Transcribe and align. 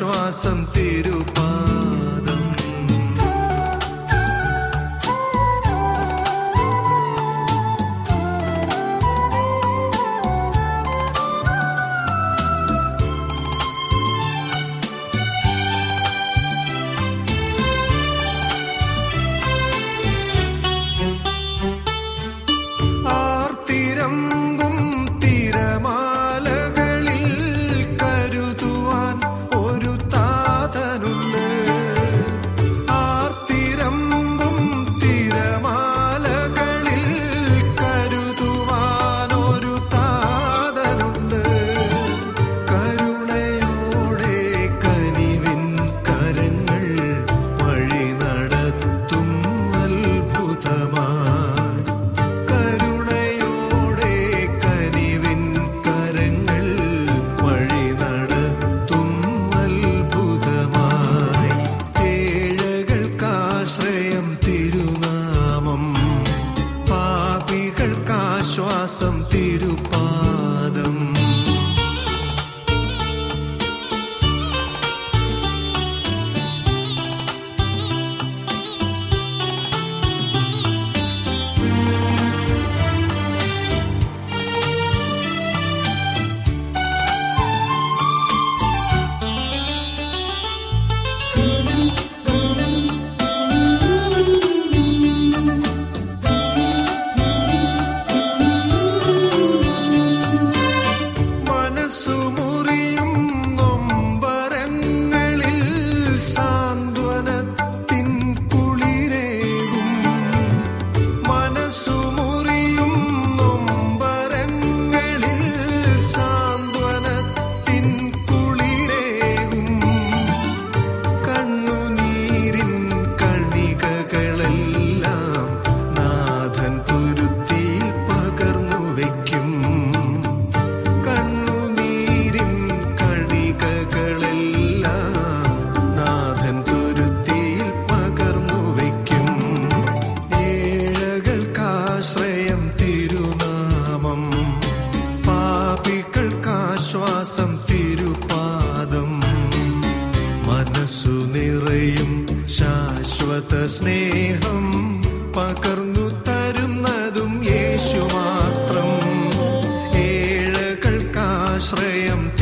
പാപികൾക്കാശ്വാസം 0.00 0.58
തിരുപാദം 0.74 0.87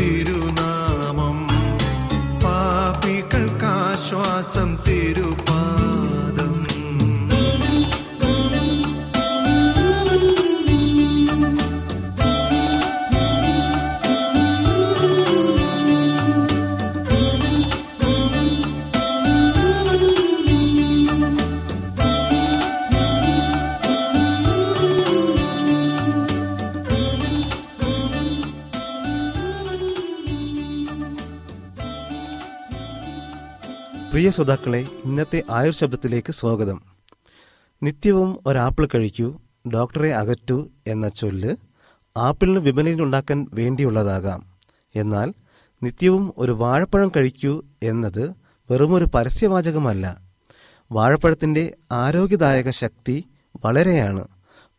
തിരുനാമം. 0.07 1.39
പാപികൾക്കാശ്വാസം 2.45 4.79
തിരുപാദം 4.89 5.56
പ്രിയ 34.17 34.31
ശ്രോതാക്കളെ 34.31 34.87
ഇന്നത്തെ 35.05 35.43
ആയുർ 35.51 35.75
ശബ്ദത്തിലേക്ക് 35.75 36.33
സ്വാഗതം. 36.33 36.83
നിത്യവും 37.83 38.39
ഒരാപ്പിൾ 38.47 38.89
കഴിക്കൂ 38.95 39.41
ഡോക്ടറെ 39.75 40.15
അകറ്റൂ 40.15 40.67
എന്ന 40.87 41.09
ചൊല്ല് 41.09 41.57
ആപ്പിളിന് 42.17 42.59
വിപണിയിലുണ്ടാക്കാൻ 42.59 43.47
വേണ്ടിയുള്ളതാകാം. 43.53 44.47
എന്നാൽ 44.95 45.35
നിത്യവും 45.83 46.33
ഒരു 46.39 46.53
വാഴപ്പഴം 46.53 47.13
കഴിക്കൂ 47.17 47.63
എന്നത് 47.83 48.33
വെറുമൊരു 48.71 49.05
പരസ്യവാചകമല്ല. 49.05 50.19
വാഴപ്പഴത്തിന്റെ 50.93 51.75
ആരോഗ്യദായക 51.93 52.71
ശക്തി 52.71 53.25
വളരെയാണ്. 53.65 54.29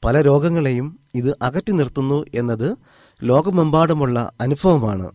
പല 0.06 0.22
രോഗങ്ങളെയും 0.22 1.00
ഇത് 1.16 1.38
അകറ്റി 1.42 1.72
നിർത്തുന്നു 1.72 2.26
എന്നത് 2.36 2.78
ലോകമെമ്പാടുമുള്ള 3.24 4.32
അനുഭവമാണ്. 4.42 5.12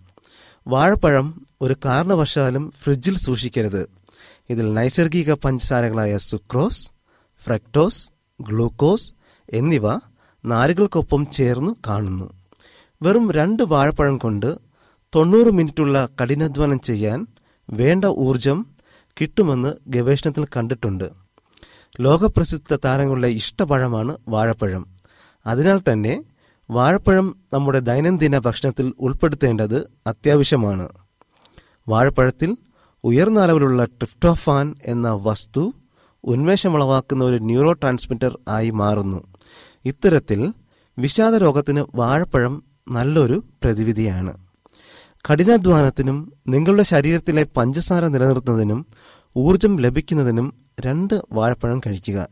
വാഴപ്പഴം 0.68 1.46
ഒരു 1.62 1.76
കാരണവശാലും 1.84 2.72
ഫ്രിഡ്ജിൽ 2.82 3.18
സൂക്ഷിക്കരുത്. 3.18 4.01
ഇതിൽ 4.50 4.74
നൈസർഗിക 4.74 5.32
പഞ്ചസാരകളായ 5.32 6.16
സുക്രോസ് 6.16 6.92
ഫ്രക്ടോസ് 7.44 8.10
ഗ്ലൂക്കോസ് 8.40 9.14
എന്നിവ 9.52 9.94
നാരുകൾക്കൊപ്പം 10.44 11.26
ചേർന്ന് 11.26 11.72
കാണുന്നു. 11.88 12.32
വെറും 13.02 13.32
രണ്ട് 13.32 13.62
വാഴപ്പഴം 13.62 14.18
കൊണ്ട് 14.18 14.58
തൊണ്ണൂറ് 15.14 15.50
മിനിറ്റുള്ള 15.50 16.08
കഠിനാധ്വാനം 16.22 16.80
ചെയ്യാൻ 16.80 17.26
വേണ്ട 17.70 18.04
ഊർജം 18.04 18.66
കിട്ടുമെന്ന് 19.20 19.74
ഗവേഷണത്തിൽ 19.86 20.44
കണ്ടിട്ടുണ്ട്. 20.44 21.10
ലോകപ്രസിദ്ധ 22.00 22.78
താരങ്ങളുടെ 22.84 23.28
ഇഷ്ടപഴമാണ് 23.28 24.16
വാഴപ്പഴം. 24.28 24.86
അതിനാൽ 25.46 25.80
തന്നെ 25.92 26.24
വാഴപ്പഴം 26.70 27.36
നമ്മുടെ 27.52 27.78
ദൈനംദിന 27.78 28.38
ഭക്ഷണത്തിൽ 28.38 28.92
ഉൾപ്പെടുത്തേണ്ടത് 29.00 29.90
അത്യാവശ്യമാണ്. 30.06 30.88
വാഴപ്പഴത്തിൽ 31.88 32.56
ഉയർന്ന 33.04 33.40
അളവിലുള്ള 33.40 33.84
ട്രിപ്റ്റോഫാൻ 33.84 34.74
എന്ന 34.86 35.10
വസ്തു 35.10 35.72
ഉന്മേഷമുളവാക്കുന്ന 36.24 37.24
ഒരു 37.24 37.36
ന്യൂറോ 37.36 37.72
ട്രാൻസ്മിറ്റർ 37.72 38.38
ആയി 38.48 38.70
മാറുന്നു. 38.70 39.22
ഇത്തരത്തിൽ 39.84 40.52
വിഷാദ 40.98 41.34
രോഗത്തിന് 41.34 41.84
വാഴപ്പഴം 41.94 42.62
നല്ലൊരു 42.90 43.44
പ്രതിവിധിയാണ്. 43.64 44.46
കഠിനാധ്വാനത്തിനും 45.30 46.32
നിങ്ങളുടെ 46.48 46.82
ശരീരത്തിലെ 46.82 47.46
പഞ്ചസാര 47.56 48.06
നിലനിർത്തുന്നതിനും 48.06 48.86
ഊർജം 49.36 49.76
ലഭിക്കുന്നതിനും 49.76 50.54
രണ്ട് 50.80 51.22
വാഴപ്പഴം 51.32 51.80
കഴിക്കുക. 51.86 52.28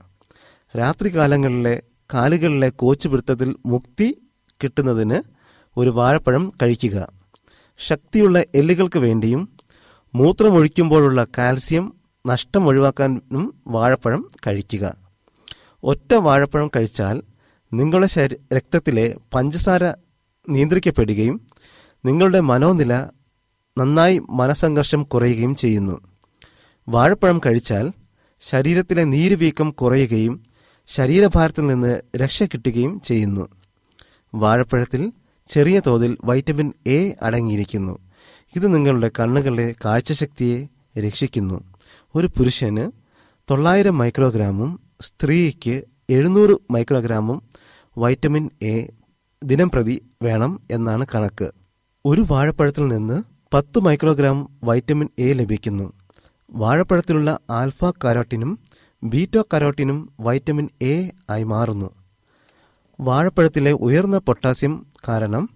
രാത്രികാലങ്ങളിലെ 0.78 1.82
കാലുകളിലെ 2.14 2.68
കോച്ചുപിടുത്തത്തിൽ 2.68 3.56
മുക്തി 3.66 4.20
കിട്ടുന്നതിന് 4.64 5.22
ഒരു 5.76 5.90
വാഴപ്പഴം 5.90 6.52
കഴിക്കുക. 6.62 7.08
ശക്തിയുള്ള 7.78 8.44
എല്ലുകൾക്ക് 8.54 8.98
വേണ്ടിയും 8.98 9.59
മൂത്രമൊഴിക്കുമ്പോഴുള്ള 10.14 11.26
കാൽസ്യം 11.38 11.94
നഷ്ടം 12.26 12.66
ഒഴിവാക്കാനും 12.66 13.54
വാഴപ്പഴം 13.66 14.28
കഴിക്കുക. 14.46 14.94
ഒറ്റ 15.82 16.14
വാഴപ്പഴം 16.14 16.70
കഴിച്ചാൽ 16.76 17.22
നിങ്ങളുടെ 17.72 18.06
ശരീ 18.06 18.36
രക്തത്തിലെ 18.56 19.16
പഞ്ചസാര 19.34 19.84
നിയന്ത്രിക്കപ്പെടുകയും 20.48 21.46
നിങ്ങളുടെ 22.04 22.40
മനോനില 22.40 22.94
നന്നായി 23.78 24.20
മനസംഘർഷം 24.30 25.02
കുറയുകയും 25.02 25.56
ചെയ്യുന്നു. 25.56 26.00
വാഴപ്പഴം 26.88 27.40
കഴിച്ചാൽ 27.46 27.92
ശരീരത്തിലെ 28.40 29.04
നീരുവീക്കം 29.04 29.70
കുറയുകയും 29.70 30.44
ശരീരഭാരത്തിൽ 30.86 31.66
നിന്ന് 31.66 32.00
രക്ഷ 32.16 32.42
കിട്ടുകയും 32.42 33.00
ചെയ്യുന്നു. 33.00 33.48
വാഴപ്പഴത്തിൽ 34.34 35.12
ചെറിയ 35.46 35.80
തോതിൽ 35.86 36.16
വൈറ്റമിൻ 36.24 36.72
എ 36.86 37.16
അടങ്ങിയിരിക്കുന്നു. 37.22 37.98
ഇത് 38.56 38.74
നിങ്ങളുടെ 38.74 39.10
കണ്ണുകളുടെ 39.18 39.74
കാഴ്ചശക്തിയെ 39.84 40.66
രക്ഷിക്കുന്നു. 41.00 41.64
ഒരു 42.14 42.26
പുരുഷന് 42.26 42.90
തൊള്ളായിരം 43.50 43.98
മൈക്രോഗ്രാമും 43.98 44.80
സ്ത്രീക്ക് 45.00 45.84
എഴുന്നൂറ് 46.10 46.72
മൈക്രോഗ്രാമും 46.72 47.42
വൈറ്റമിൻ 47.98 48.50
എ 48.62 48.86
ദിനം 49.44 49.70
പ്രതി 49.70 50.02
വേണം 50.22 50.60
എന്നാണ് 50.70 51.06
കണക്ക്. 51.14 51.50
ഒരു 52.04 52.24
വാഴപ്പഴത്തിൽ 52.30 52.88
നിന്ന് 52.88 53.22
പത്ത് 53.54 53.78
മൈക്രോഗ്രാം 53.78 54.48
വൈറ്റമിൻ 54.64 55.08
എ 55.18 55.32
ലഭിക്കുന്നു. 55.32 55.92
വാഴപ്പഴത്തിലുള്ള 56.50 57.38
ആൽഫ 57.50 57.84
കരോട്ടിനും 58.04 58.58
ബീറ്റോ 59.04 59.42
കരോട്ടിനും 59.54 60.12
വൈറ്റമിൻ 60.20 60.68
എ 60.82 61.10
ആയി 61.30 61.42
മാറുന്നു. 61.42 61.90
വാഴപ്പഴത്തിലെ 63.00 63.72
ഉയർന്ന 63.72 64.18
പൊട്ടാസ്യം 64.18 64.86
കാരണം 65.08 65.48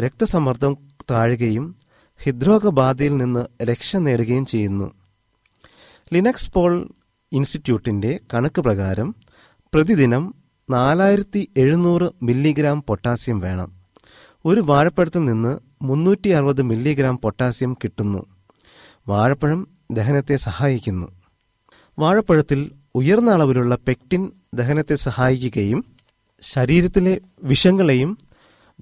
രക്തസമ്മർദ്ദം 0.00 0.76
താഴുകയും 1.10 1.76
ഹൃദ്രോഗബാധയിൽ 2.22 3.16
നിന്ന് 3.16 3.64
രക്ഷ 3.64 3.96
നേടുകയും 3.96 4.46
ചെയ്യുന്നു. 4.46 4.90
ലിനക്സ് 6.14 6.52
പോൾ 6.52 6.88
ഇൻസ്റ്റിറ്റ്യൂട്ടിന്റെ 7.32 8.20
കണക്ക് 8.34 8.60
പ്രകാരം 8.60 9.14
പ്രതിദിനം 9.74 10.34
നാലായിരത്തി 10.70 11.48
എഴുന്നൂറ് 11.56 12.24
മില്ലിഗ്രാം 12.24 12.82
പൊട്ടാസ്യം 12.82 13.40
വേണം. 13.40 13.72
ഒരു 14.44 14.60
വാഴപ്പഴത്തിൽ 14.60 15.24
നിന്ന് 15.24 15.58
മുന്നൂറ്റി 15.82 16.28
അറുപത് 16.28 16.62
മില്ലിഗ്രാം 16.62 17.18
പൊട്ടാസ്യം 17.18 17.74
കിട്ടുന്നു. 17.74 18.26
വാഴപ്പഴം 19.08 19.68
ദഹനത്തെ 19.90 20.36
സഹായിക്കുന്നു. 20.36 21.06
വാഴപ്പഴത്തിൽ 21.98 22.72
ഉയർന്ന 22.94 23.30
അളവിലുള്ള 23.30 23.76
പെക്റ്റിൻ 23.76 24.32
ദഹനത്തെ 24.54 24.94
സഹായിക്കുകയും 24.94 25.84
ശരീരത്തിലെ 26.40 27.20
വിഷങ്ങളെയും 27.42 28.18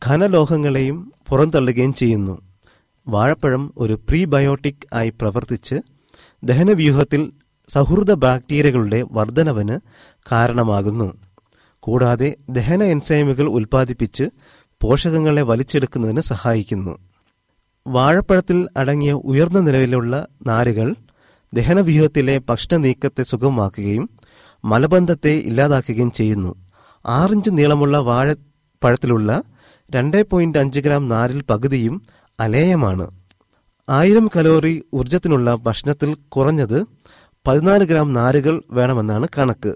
ഘനലോഹങ്ങളെയും 0.07 1.13
പുറന്തള്ളുകയും 1.29 1.95
ചെയ്യുന്നു. 1.95 2.44
വാഴപ്പഴം 3.09 3.75
ഒരു 3.77 4.01
പ്രീബയോട്ടിക് 4.09 4.87
ആയി 4.95 5.11
പ്രവർത്തിച്ച് 5.11 5.75
ദഹനവ്യൂഹത്തിൽ 6.45 7.33
സൗഹൃദ 7.69 8.13
ബാക്ടീരിയകളുടെ 8.13 9.05
വർധനവിന് 9.13 9.79
കാരണമാകുന്നു. 10.33 11.15
കൂടാതെ 11.81 12.37
ദഹന 12.51 12.83
എൻസൈമുകൾ 12.83 13.45
ഉൽപ്പാദിപ്പിച്ച് 13.45 14.25
പോഷകങ്ങളെ 14.83 15.43
വലിച്ചെടുക്കുന്നതിന് 15.43 16.21
സഹായിക്കുന്നു. 16.21 16.99
വാഴപ്പഴത്തിൽ 17.87 18.69
അടങ്ങിയ 18.77 19.13
ഉയർന്ന 19.13 19.61
നിലവിലുള്ള 19.61 20.27
നാരുകൾ 20.47 20.95
ദഹനവ്യൂഹത്തിലെ 21.55 22.39
ഭക്ഷണ 22.49 22.77
നീക്കത്തെ 22.77 23.23
സുഗമമാക്കുകയും 23.23 24.11
മലബന്ധത്തെ 24.65 25.31
ഇല്ലാതാക്കുകയും 25.31 26.11
ചെയ്യുന്നു. 26.11 26.55
ആറിഞ്ച് 27.07 27.51
നീളമുള്ള 27.53 27.99
വാഴപ്പഴത്തിലുള്ള 27.99 29.43
രണ്ട് 29.95 30.31
പോയിന്റ് 30.31 30.59
അഞ്ച് 30.59 30.81
ഗ്രാം 30.81 31.09
നാരിൽ 31.09 31.43
പകുതിയും 31.43 32.03
അലേയമാണ്. 32.41 33.11
ആയിരം 33.89 34.31
കലോറി 34.37 34.85
ഊർജത്തിനുള്ള 34.95 35.55
ഭക്ഷണത്തിൽ 35.55 36.15
കുറഞ്ഞത് 36.15 36.87
പതിനാല് 37.47 37.85
ഗ്രാം 37.85 38.13
നാരുകൾ 38.13 38.63
വേണമെന്നാണ് 38.71 39.29
കണക്ക്. 39.39 39.75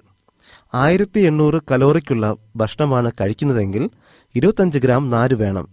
ആയിരത്തി 0.75 1.21
എണ്ണൂറ് 1.21 1.61
കലോറിക്കുള്ള 1.71 2.37
ഭക്ഷണമാണ് 2.57 3.13
കഴിക്കുന്നതെങ്കിൽ 3.21 3.91
ഇരുപത്തഞ്ച് 4.35 4.79
ഗ്രാം 4.79 5.11
നാര് 5.11 5.35
വേണം. 5.35 5.69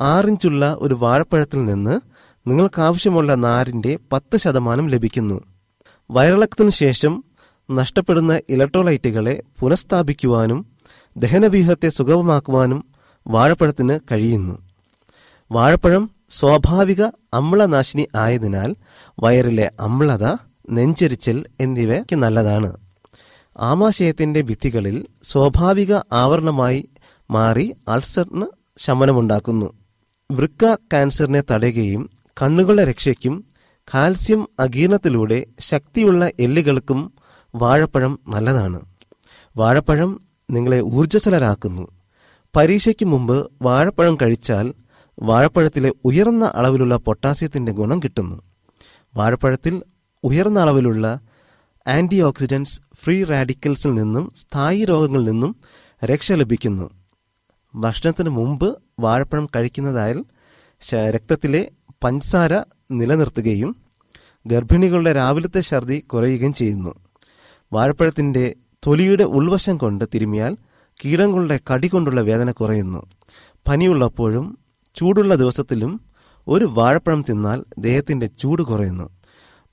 ആറിഞ്ചുള്ള 0.00 0.76
ഒരു 0.78 0.94
വാഴപ്പഴത്തിൽ 0.94 1.64
നിന്ന് 1.64 2.00
നിങ്ങൾക്കാവശ്യമുള്ള 2.46 3.34
നാരിന്റെ 3.34 3.98
പത്ത് 4.12 4.36
ശതമാനം 4.36 4.88
ലഭിക്കുന്നു. 4.88 5.40
വയറിളക്കത്തിനു 6.10 6.70
ശേഷം 6.70 7.24
നഷ്ടപ്പെടുന്ന 7.70 8.40
ഇലക്ട്രോലൈറ്റുകളെ 8.48 9.42
പുനഃസ്ഥാപിക്കുവാനും 9.60 10.66
ദഹനവ്യൂഹത്തെ 11.16 11.88
സുഗമമാക്കുവാനും 11.88 12.84
വാഴപ്പഴത്തിന് 13.26 13.98
കഴിയുന്നു. 14.12 14.67
വാഴപ്പഴം 15.50 16.10
സ്വാഭാവിക 16.30 17.02
അമ്ലനാശിനി 17.34 18.08
ആയതിനാൽ 18.16 18.76
വയറിലെ 19.20 19.72
അമ്ലത 19.80 20.24
നെഞ്ചരിച്ചൽ 20.70 21.44
എന്നിവയ്ക്ക് 21.60 22.16
നല്ലതാണ്. 22.16 22.76
ആമാശയത്തിന്റെ 23.58 24.40
ഭിത്തികളിൽ 24.40 25.06
സ്വാഭാവിക 25.22 25.94
ആവരണമായി 26.12 26.88
മാറി 27.30 27.74
അൾസറിന് 27.88 28.46
ശമനമുണ്ടാക്കുന്നു. 28.76 29.72
വൃക്ക 30.32 30.76
കാൻസറിനെ 30.92 31.42
തടയുകയും 31.50 32.10
കണ്ണുകളുടെ 32.42 32.84
രക്ഷയ്ക്കും 32.84 33.44
കാൽസ്യം 33.94 34.48
അകീർണത്തിലൂടെ 34.60 35.46
ശക്തിയുള്ള 35.60 36.30
എല്ലുകൾക്കും 36.40 37.12
വാഴപ്പഴം 37.54 38.18
നല്ലതാണ്. 38.28 38.80
വാഴപ്പഴം 39.56 40.20
നിങ്ങളെ 40.50 40.80
ഊർജസ്വലരാക്കുന്നു. 40.80 41.88
പരീക്ഷയ്ക്ക് 42.56 43.06
മുമ്പ് 43.06 43.50
വാഴപ്പഴം 43.62 44.18
കഴിച്ചാൽ 44.22 44.74
വാഴപ്പഴത്തിലെ 45.22 45.92
ഉയർന്ന 46.04 46.52
അളവിലുള്ള 46.54 46.96
പൊട്ടാസ്യത്തിന്റെ 46.96 47.72
ഗുണം 47.72 47.98
കിട്ടുന്നു. 47.98 48.42
വാഴപ്പഴത്തിൽ 49.16 49.82
ഉയർന്ന 50.24 50.60
അളവിലുള്ള 50.60 51.20
ആന്റി 51.88 52.20
ഓക്സിഡൻസ് 52.20 52.80
ഫ്രീ 53.02 53.24
റാഡിക്കൽസിൽ 53.24 53.94
നിന്നും 53.94 54.32
സ്ഥായി 54.36 54.84
രോഗങ്ങളിൽ 54.84 55.24
നിന്നും 55.24 55.56
രക്ഷ 56.04 56.32
ലഭിക്കുന്നു. 56.32 56.90
ഭക്ഷണത്തിന് 57.74 58.28
മുമ്പ് 58.28 58.78
വാഴപ്പഴം 59.00 59.48
കഴിക്കുന്നതായാൽ 59.56 60.24
രക്തത്തിലെ 61.10 61.70
പഞ്ചസാര 62.04 62.54
നിലനിർത്തുകയും 62.90 63.76
ഗർഭിണികളുടെ 64.46 65.12
രാവിലത്തെ 65.12 65.60
ഛർദി 65.60 65.98
കുറയുകയും 65.98 66.52
ചെയ്യുന്നു. 66.52 66.94
വാഴപ്പഴത്തിന്റെ 67.72 68.54
തൊലിയുടെ 68.86 69.24
ഉൾവശം 69.24 69.76
കൊണ്ട് 69.76 70.04
തിരുമിയാൽ 70.14 70.56
കീടങ്ങളുടെ 71.04 71.60
കടി 71.72 71.88
കൊണ്ടുള്ള 71.88 72.20
വേദന 72.20 72.50
കുറയുന്നു. 72.50 73.06
പനിയുള്ളപ്പോഴും 73.68 74.58
ചൂടുള്ള 74.94 75.34
ദിവസത്തിലും 75.34 76.00
ഒരു 76.48 76.64
വാഴപ്പഴം 76.64 77.24
തിന്നാൽ 77.28 77.64
ദേഹത്തിന്റെ 77.78 78.26
ചൂട് 78.26 78.62
കുറയുന്നു. 78.62 79.10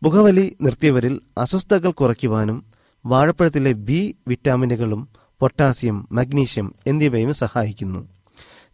പുകവലി 0.04 0.58
നിർത്തിയവരിൽ 0.62 1.22
അസ്വസ്ഥതകൾ 1.38 1.92
കുറയ്ക്കുവാനും 1.92 2.66
വാഴപ്പഴത്തിലെ 3.06 3.72
ബി 3.72 4.16
വിറ്റാമിനുകളും 4.28 5.10
പൊട്ടാസ്യം 5.40 6.08
മഗ്നീഷ്യം 6.12 6.76
എന്നിവയും 6.88 7.34
സഹായിക്കുന്നു. 7.34 8.08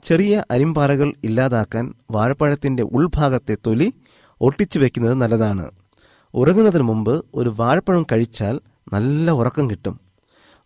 ചെറിയ 0.03 0.43
അരിമ്പാറകൾ 0.51 1.13
ഇല്ലാതാക്കാൻ 1.23 1.93
വാഴപ്പഴത്തിന്റെ 2.11 2.83
ഉൾഭാഗത്തെ 2.83 3.57
തൊലി 3.67 3.93
ഒട്ടിച്ചു 4.41 4.79
വെക്കുന്നത് 4.79 5.13
നല്ലതാണ്. 5.13 5.71
ഉറങ്ങുന്നതിന് 6.33 6.83
മുമ്പ് 6.83 7.25
ഒരു 7.35 7.53
വാഴപ്പഴം 7.59 8.05
കഴിച്ചാൽ 8.11 8.59
നല്ല 8.93 9.31
ഉറക്കം 9.31 9.69
കിട്ടും. 9.69 9.99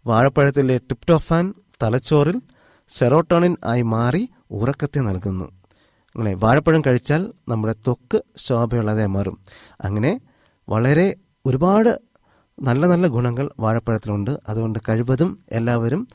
വാഴപ്പഴത്തിലെ 0.08 0.77
ടിപ്റ്റോഫാൻ 0.77 1.53
തലച്ചോറിൽ 1.84 2.41
സെറോട്ടോണിൻ 2.89 3.58
ആയി 3.65 3.82
മാറി 3.82 4.29
ഉറക്കത്തെ 4.51 5.00
നൽകുന്നു. 5.00 5.51
അങ്ങനെ 6.15 6.34
വാഴപ്പഴം 6.36 6.81
കഴിച്ചാൽ 6.88 7.34
നമ്മുടെ 7.50 7.74
ത്വക്ക് 7.74 8.19
ശോഭയുള്ളതായി 8.38 9.07
മാറും. 9.07 9.39
അങ്ങനെ 9.81 10.19
വളരെ 10.69 11.15
ഒരുപാട് 11.45 12.01
നല്ല 12.62 12.88
നല്ല 12.88 13.07
ഗുണങ്ങൾ 13.07 13.50
വാഴപ്പഴത്തിലുണ്ട് 13.60 14.31
അതുകൊണ്ട് 14.50 14.79
കഴിവതും 14.89 15.45
എല്ലാവരും 15.51 16.07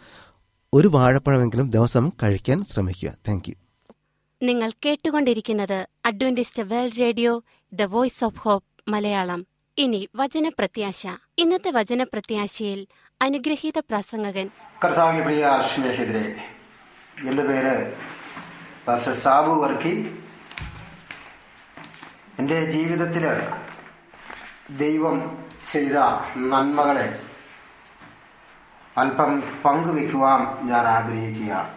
ഒരു 0.75 0.89
വാഴപ്പഴമെങ്കിലും 0.89 1.71
ദിവസം 1.71 2.11
കഴിക്കാൻ 2.23 2.65
ശ്രമിക്കുക. 2.65 3.15
താങ്ക് 3.29 3.53
നിങ്ങൾ 4.43 4.73
കേട്ടുകൊണ്ടിരിക്കുന്നത് 4.85 5.89
Adventist 6.07 6.63
world 6.63 7.01
radio 7.01 7.43
the 7.73 7.83
voice 7.83 8.25
of 8.25 8.39
hope 8.39 8.91
Malayalam. 8.91 9.47
ഇനി 9.79 10.09
വചനപ്രത്യാശ. 10.17 11.07
ഇന്നത്തെ 11.39 11.71
വചനപ്രത്യാശയിൽ 11.71 12.87
അനുഗ്രഹീത 13.23 13.79
പ്രസംഗകൻ 13.79 14.51
കർത്താവിന്റെ 14.85 15.23
പ്രിയ 15.23 15.61
സ്നേഹിതരെ 15.75 16.37
എന്റെ 17.29 17.43
പേര് 17.43 17.75
പാസ്റ്റർ 18.87 19.15
സാബു 19.15 19.53
വർക്കി 19.63 19.95
എന്റെ 22.39 22.59
ജീവിതത്തിൽ 22.71 23.25
ദൈവം 24.77 25.17
ചെയ്ത 25.73 25.97
നന്മകളെ 26.37 27.07
അല്പം 28.97 29.33
പങ്കുവെക്കുവാൻ 29.65 30.41
ഞാൻ 30.69 30.85
ആഗ്രഹിക്കുകയാണ്. 30.97 31.71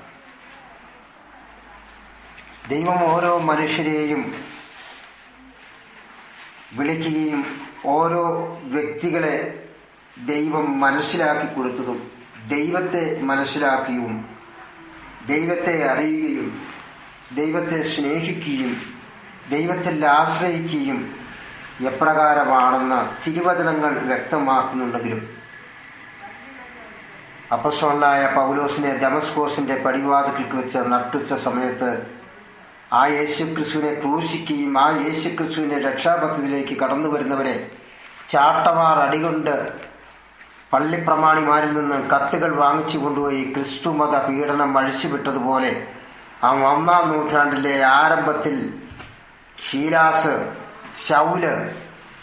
ദൈവം 2.70 3.00
ഓരോ 3.14 3.38
മനുഷ്യരെയും 3.50 4.22
വിളിക്കുകയും 6.74 7.42
ഓരോ 7.86 8.24
വ്യക്തികളെ 8.64 9.36
ദൈവം 10.26 10.80
മനസ്സിലാക്കി 10.80 11.48
കൊടുത്തതും 11.54 12.00
ദൈവത്തെ 12.48 13.04
മനസ്സിലാക്കിയും 13.22 14.14
ദൈവത്തെ 15.28 15.76
അറിയുകയും 15.92 16.43
ദൈവത്തെ 17.36 17.80
സ്നേഹിക്കുകയും 17.84 18.74
ദൈവത്തിൽ 19.50 20.06
ആശ്രയിക്കുകയും 20.12 21.00
എപ്രകാരമാണെന്ന് 21.82 23.00
തിരുവചനങ്ങൾ 23.24 23.94
വ്യക്തമാക്കുന്നുണ്ടെങ്കിലും 24.08 25.22
അപ്പസ്വലായ 27.54 28.22
പൗലോസിനെ 28.36 28.92
ദമസ്കോസിന്റെ 28.98 29.76
പടിവാതിക്കൽക്ക് 29.76 30.56
വെച്ച് 30.56 30.78
നട്ടുച്ച 30.92 31.34
സമയത്ത് 31.34 31.90
ആ 32.94 33.02
യേശു 33.08 33.44
ക്രിസ്തുവിനെ 33.54 33.94
ക്രൂശിക്കുകയും 33.94 34.78
ആ 34.78 34.88
യേശു 34.98 35.30
ക്രിസ്തുവിനെ 35.30 35.78
രക്ഷാപദ്ധതിയിലേക്ക് 35.80 36.76
കടന്നു 36.80 37.10
വരുന്നവരെ 37.10 37.56
ചാട്ടമാർ 38.30 38.98
അടികൊണ്ട് 39.00 39.56
പള്ളിപ്രമാണിമാരിൽ 40.74 41.74
നിന്ന് 41.74 41.98
കത്തുകൾ 42.10 42.52
വാങ്ങിച്ചു 42.56 42.98
കൊണ്ടുപോയി 42.98 43.42
ക്രിസ്തുമത 43.54 44.16
പീഡനം 44.18 44.78
അഴിച്ചുവിട്ടതുപോലെ 44.78 45.72
ആ 46.44 46.52
ഒന്നാം 46.52 47.12
നൂറ്റാണ്ടിലെ 47.12 47.84
ആരംഭത്തിൽ 47.84 48.74
ഷീലാസ് 49.70 50.52
ശൗൽ 51.08 51.46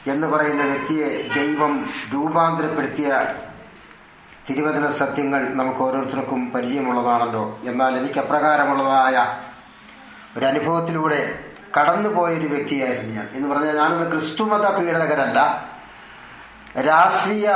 എന്ന് 0.07 0.27
പറയുന്ന 0.27 0.65
വ്യക്തിയെ 0.65 1.29
ദൈവം 1.35 1.91
രൂപാന്തരപ്പെടുത്തിയ 2.15 3.35
തിരുവചന 4.51 4.91
സത്യങ്ങൾ 4.91 5.49
നമുക്ക് 5.55 5.81
ഓരോരുത്തർക്കും 5.81 6.51
പരിചയമുള്ളതാണല്ലോ. 6.51 7.59
എന്നാൽ 7.65 7.97
എനിക്ക് 7.97 8.19
അപ്രകാരമുള്ളതായ 8.19 9.17
ഒരു 10.39 10.45
അനുഭവത്തിലൂടെ 10.47 11.39
കടന്നുപോയൊരു 11.81 12.47
വ്യക്തിയായിരുന്നു 12.47 13.15
ഞാൻ. 13.15 13.29
എന്ന് 13.35 13.55
പറഞ്ഞാൽ 13.55 13.77
ഞാനൊന്ന് 13.77 14.11
ക്രിസ്തുമത 14.11 14.69
പീഡകരല്ല 14.69 15.69
രാഷ്ട്രീയ 16.81 17.51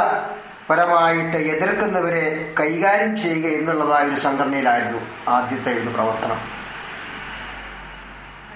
പരമായിട്ട് 0.68 1.38
എതിർക്കുന്നവരെ 1.52 2.24
കൈകാര്യം 2.60 3.12
ചെയ്യുക 3.22 3.46
എന്നുള്ളതായ 3.58 4.04
ഒരു 4.10 4.18
സംഘടനയിലായിരുന്നു 4.26 5.00
ആദ്യത്തെ 5.36 5.72
ഒരു 5.80 5.90
പ്രവർത്തനം. 5.96 6.38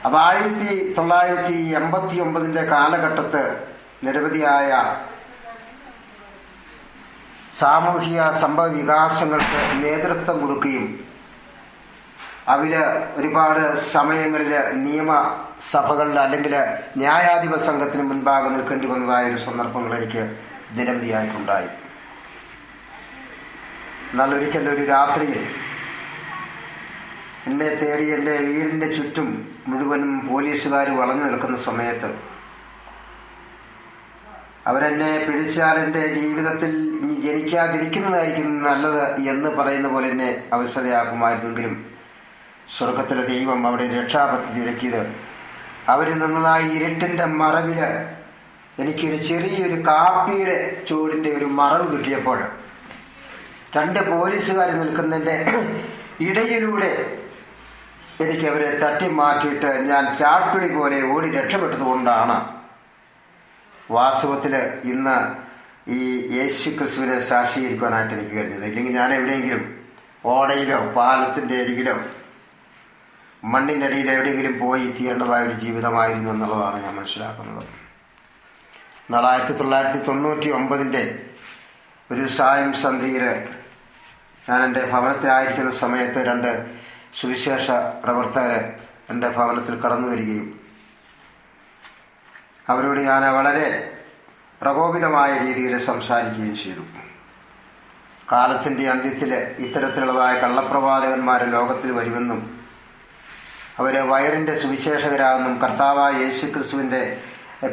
അത് 0.07 0.17
ആയിരത്തി 0.27 0.71
തൊള്ളായിരത്തി 0.97 1.57
എൺപത്തി 1.79 2.17
ഒമ്പതിന്റെ 2.25 2.63
കാലഘട്ടത്ത് 2.73 3.43
നിരവധിയായ 4.07 4.71
സാമൂഹിക 7.61 8.21
സംഭവ 8.43 8.67
വികാസങ്ങൾക്ക് 8.79 9.61
നേതൃത്വം 9.85 10.37
കൊടുക്കുകയും 10.43 10.87
അവർ 12.53 12.73
ഒരുപാട് 13.19 13.63
സമയങ്ങളിൽ 13.95 14.53
നിയമസഭകളിൽ 14.87 16.19
അല്ലെങ്കിൽ 16.25 16.55
ന്യായാധിപ 17.03 17.57
സംഘത്തിന് 17.69 18.05
മുൻപാകെ 18.11 18.51
നിൽക്കേണ്ടി 18.55 18.89
വന്നതായ 18.93 19.31
ഒരു 19.33 19.41
സന്ദർഭങ്ങൾ 19.47 19.93
എനിക്ക് 19.99 20.23
നിരവധിയായിട്ടുണ്ടായി. 20.79 21.69
എന്നാൽ 24.11 24.31
ഒരിക്കൽ 24.35 24.67
ഒരു 24.69 24.83
രാത്രിയിൽ 24.87 25.41
എന്നെ 27.47 27.69
തേടി 27.75 28.07
എന്റെ 28.07 28.35
വീടിന്റെ 28.47 28.89
ചുറ്റും 28.93 29.29
മുഴുവനും 29.67 30.13
പോലീസുകാർ 30.29 30.89
വളഞ്ഞു 30.93 31.25
നിൽക്കുന്ന 31.25 31.59
സമയത്ത് 31.61 32.11
അവരെന്നെ 34.67 35.11
പിടിച്ചാൽ 35.19 35.77
എന്റെ 35.79 36.03
ജീവിതത്തിൽ 36.15 36.73
ഇനി 37.01 37.15
ജനിക്കാതിരിക്കുന്നതായിരിക്കും 37.21 38.51
നല്ലത് 38.63 39.03
എന്ന് 39.29 39.51
പറയുന്ന 39.51 39.89
പോലെ 39.89 40.09
എന്നെ 40.09 40.31
അവസ്ഥയാക്കുമായിരുന്നെങ്കിലും 40.53 41.75
സ്വർഗത്തിലെ 42.69 43.25
ദൈവം 43.25 43.61
അവിടെ 43.67 43.87
രക്ഷാപദ്ധതി 43.95 44.61
ഒരുക്കിയത് 44.61 45.03
അവരിൽ 45.89 46.17
നിന്നതായി 46.19 46.69
ഇരുട്ടിന്റെ 46.77 47.27
മറവിൽ 47.39 47.81
എനിക്കൊരു 48.79 49.19
ചെറിയൊരു 49.23 49.79
കാപ്പിയുടെ 49.89 50.57
ചൂടിന്റെ 50.89 51.31
ഒരു 51.37 51.47
മറവ് 51.55 51.87
കിട്ടിയപ്പോൾ 51.93 52.39
രണ്ട് 53.77 54.01
പോലീസുകാർ 54.11 54.69
നിൽക്കുന്നതിന്റെ 54.83 55.37
ഇടയിലൂടെ 56.27 56.93
എനിക്ക് 58.25 58.47
അവരെ 58.51 58.71
തട്ടി 58.83 59.09
മാറ്റിയിട്ട് 59.19 59.71
ഞാൻ 59.91 60.05
ചാട്ടുളി 60.21 60.69
പോലെ 60.77 60.97
ഓടി 61.15 61.29
രക്ഷപ്പെട്ടതുകൊണ്ടാണ് 61.39 62.37
വാസ്തവത്തിൽ 63.97 64.55
ഇന്ന് 64.93 65.19
ഈ 65.97 66.01
യേശു 66.37 66.71
ക്രിസ്തുവിനെ 66.79 67.19
സാക്ഷീകരിക്കാനായിട്ട് 67.29 68.15
എനിക്ക് 68.17 68.35
കഴിഞ്ഞത്. 68.39 68.65
ഇല്ലെങ്കിൽ 68.71 68.97
ഞാൻ 69.01 69.11
എവിടെയെങ്കിലും 69.19 69.63
ഓടയിലോ 70.35 70.79
പാലത്തിന്റെ 70.97 71.57
അരികിലോ 71.63 71.95
മണ്ണിന്റെ 73.43 73.87
അടിയിൽ 73.89 74.09
എവിടെയെങ്കിലും 74.17 74.55
പോയി 74.63 74.87
തീരേണ്ടതായ 74.97 75.47
ഒരു 75.49 75.57
ജീവിതമായിരുന്നു 75.65 76.31
എന്നുള്ളതാണ് 76.35 76.79
ഞാൻ 76.85 76.95
മനസ്സിലാക്കുന്നത്. 77.01 77.65
എന്നാൽ 79.07 79.27
ആയിരത്തി 79.31 79.55
തൊള്ളായിരത്തി 79.61 80.01
തൊണ്ണൂറ്റി 80.09 80.49
ഒമ്പതിന്റെ 80.59 81.03
ഒരു 82.11 82.25
സായം 82.39 82.73
സന്ധിയിൽ 82.85 83.25
ഞാൻ 84.49 84.65
എന്റെ 84.65 84.83
ഭവനത്തിലായിരിക്കുന്ന 84.93 85.71
സമയത്ത് 85.81 86.27
രണ്ട് 86.27 86.51
സുവിശേഷ 87.15 87.67
പ്രവർത്തകർ 88.05 88.53
എന്റെ 89.11 89.29
ഭവനത്തിൽ 89.29 89.75
കടന്നു 89.75 90.09
വരികയും 90.09 90.47
അവരോട് 92.67 93.01
ഞാൻ 93.01 93.23
വളരെ 93.35 93.67
പ്രകോപിതമായ 94.61 95.39
രീതിയിൽ 95.39 95.79
സംസാരിക്കുകയും 95.81 96.57
ചെയ്തു. 96.57 96.85
കാലത്തിന്റെ 98.31 98.91
അന്ത്യത്തിൽ 98.91 99.31
ഇത്തരത്തിലുള്ളതായ 99.59 100.35
കള്ളപ്രവാചകന്മാർ 100.41 101.43
ലോകത്തിൽ 101.49 101.93
വരുമെന്നും 101.93 102.41
അവരെ 103.79 104.03
വയറിന്റെ 104.03 104.55
സുവിശേഷകരാകുന്നും 104.57 105.55
കർത്താവായ 105.63 106.13
യേശു 106.23 106.47
ക്രിസ്തുവിന്റെ 106.47 107.03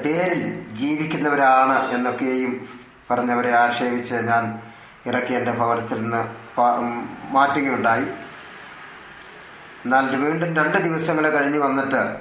പേരിൽ 0.04 0.42
ജീവിക്കുന്നവരാണ് 0.74 1.92
എന്നൊക്കെയും 1.94 2.54
പറഞ്ഞവരെ 3.12 3.52
ആക്ഷേപിച്ച് 3.56 4.16
ഞാൻ 4.24 4.44
ഇറക്കി 5.06 5.34
എന്റെ 5.34 5.52
ഭവനത്തിൽ 5.52 6.02
നിന്ന് 6.02 6.24
മാറ്റുകയുണ്ടായി 6.58 8.06
എന്നാൽ 9.86 10.16
വീണ്ടും 10.16 10.56
രണ്ട് 10.56 10.78
ദിവസങ്ങൾ 10.78 11.30
കഴിഞ്ഞ് 11.30 11.60
വന്നിട്ട് 11.60 12.18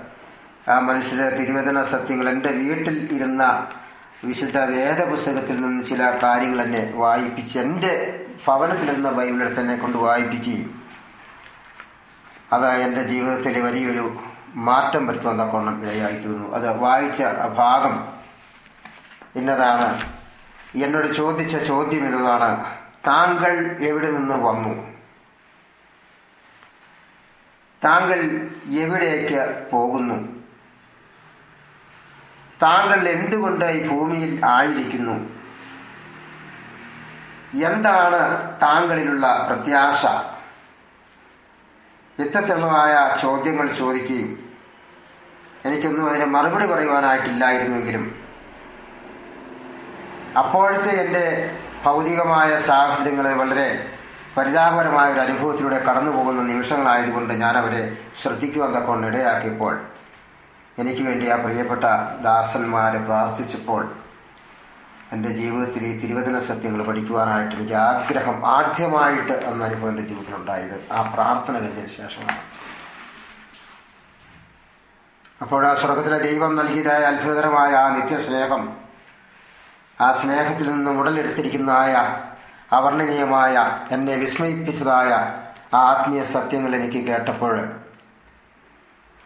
ആ 0.70 0.78
മനുഷ്യരെ 0.78 1.36
തിരുവേദന 1.36 1.82
സത്യങ്ങൾ 1.82 2.28
എന്റെ 2.28 2.50
വീട്ടിൽ 2.50 3.08
ഇരുന്ന 3.12 3.66
വിശുദ്ധ 4.24 4.58
വേദപുസ്തകത്തിൽ 4.58 5.60
നിന്ന് 5.60 5.84
ചില 5.84 6.18
കാര്യങ്ങൾ 6.22 6.62
എന്നെ 6.62 6.92
വായിപ്പിച്ച് 6.94 7.58
എന്റെ 7.58 8.20
ഭവനത്തിലിരുന്ന 8.46 9.10
ബൈബിളെടുത്ത് 9.10 9.60
എന്നെ 9.60 9.76
കൊണ്ട് 9.76 9.98
വായിപ്പിക്കുകയും 9.98 10.82
അത് 12.52 12.68
എന്റെ 12.68 13.02
ജീവിതത്തിൽ 13.02 13.60
വലിയൊരു 13.60 14.16
മാറ്റം 14.54 15.06
വരുത്തുവാൻ 15.06 15.40
തക്കോണം 15.40 15.82
ഇടയായി 15.82 16.12
തീർന്നു. 16.12 16.54
അത് 16.54 16.78
വായിച്ച 16.78 17.22
ഭാഗം 17.56 18.08
ഇന്നതാണ്. 19.36 20.00
എന്നോട് 20.74 21.14
ചോദിച്ച 21.14 21.56
ചോദ്യം 21.56 22.06
എന്നതാണ് 22.06 22.83
താങ്കൾ 23.06 23.76
എവിടെ 23.82 24.10
നിന്ന് 24.10 24.34
വന്നു? 24.34 24.94
താങ്കൾ 27.84 28.50
എവിടേക്ക് 28.66 29.68
പോകുന്നു? 29.70 30.44
താങ്കൾ 32.62 33.08
എന്തുകൊണ്ട് 33.08 33.64
ഈ 33.64 33.88
ഭൂമിയിൽ 33.88 34.46
ആയിരിക്കുന്നു? 34.46 35.44
എന്താണ് 37.54 38.20
താങ്കളിലുള്ള 38.62 39.46
പ്രത്യാശ? 39.46 40.06
ഇത്തരത്തിലുള്ളതായ 42.18 43.20
ചോദ്യങ്ങൾ 43.22 43.72
ചോദിക്കുകയും 43.72 44.56
എനിക്കൊന്നും 45.64 46.10
അതിന് 46.10 46.24
മറുപടി 46.24 46.66
പറയുവാനായിട്ടില്ലായിരുന്നുവെങ്കിലും 46.66 48.24
അപ്പോഴത്തെ 50.38 50.90
എന്റെ 50.90 51.24
ഭൗതികമായ 51.84 52.50
സാഹചര്യങ്ങളെ 52.60 53.32
വളരെ 53.32 53.68
പരിതാപകരമായ 54.36 55.12
ഒരു 55.12 55.20
അനുഭവത്തിലൂടെ 55.20 55.78
കടന്നു 55.78 56.10
പോകുന്ന 56.10 56.42
നിമിഷങ്ങളായതുകൊണ്ട് 56.42 57.34
ഞാൻ 57.34 57.56
അവരെ 57.58 57.82
ശ്രദ്ധിക്കുവാൻ 58.22 58.70
തക്കൊണ്ട് 58.76 59.06
ഇടയാക്കിയപ്പോൾ 59.06 59.74
എനിക്ക് 60.78 61.02
വേണ്ടി 61.02 61.26
ആ 61.34 61.36
പ്രിയപ്പെട്ട 61.36 61.84
ദാസന്മാരെ 62.26 63.00
പ്രാർത്ഥിച്ചപ്പോൾ 63.08 63.82
എന്റെ 65.12 65.28
ജീവിതത്തിൽ 65.28 65.82
ഈ 65.86 65.92
തിരുവചന 66.02 66.38
സത്യങ്ങൾ 66.38 66.80
പഠിക്കുവാനായിട്ട് 66.86 67.54
എനിക്ക് 67.56 67.74
ആഗ്രഹം 67.74 68.46
ആദ്യമായിട്ട് 68.46 69.32
എന്ന 69.32 69.60
അനുഭവം 69.64 69.90
എന്റെ 69.90 70.02
ജീവിതത്തിലുണ്ടായത്. 70.02 70.76
ആ 70.92 71.02
പ്രാർത്ഥന 71.14 71.54
കഴിഞ്ഞതിന് 71.58 71.92
ശേഷമാണ്. 71.98 72.38
അപ്പോൾ 75.42 75.66
ആ 75.66 75.74
സ്വർഗത്തിലെ 75.74 76.18
ദൈവം 76.18 76.52
നൽകിയതായ 76.56 77.04
അത്ഭുതകരമായ 77.12 77.70
ആ 77.74 77.86
നിത്യസ്നേഹം 77.96 78.83
ആ 80.00 80.12
സ്നേഹത്തിൽ 80.12 80.70
നിന്ന് 80.70 80.90
ഉടലെടുത്തിരിക്കുന്നതായ 80.90 81.94
അവർണനീയമായ 82.72 83.80
എന്നെ 83.90 84.14
വിസ്മയിപ്പിച്ചതായ 84.16 85.10
ആ 85.74 85.80
ആത്മീയ 85.90 86.22
സത്യങ്ങൾ 86.22 86.76
എനിക്ക് 86.76 87.06
കേട്ടപ്പോൾ 87.06 87.54